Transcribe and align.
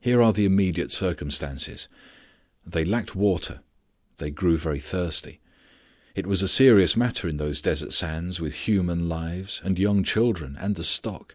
Here 0.00 0.22
are 0.22 0.32
the 0.32 0.44
immediate 0.44 0.92
circumstances. 0.92 1.88
They 2.64 2.84
lacked 2.84 3.16
water. 3.16 3.58
They 4.18 4.30
grew 4.30 4.56
very 4.56 4.78
thirsty. 4.78 5.40
It 6.14 6.28
was 6.28 6.42
a 6.42 6.46
serious 6.46 6.96
matter 6.96 7.26
in 7.26 7.36
those 7.36 7.60
desert 7.60 7.92
sands 7.92 8.38
with 8.38 8.54
human 8.54 9.08
lives, 9.08 9.60
and 9.64 9.80
young 9.80 10.04
children, 10.04 10.54
and 10.60 10.76
the 10.76 10.84
stock. 10.84 11.34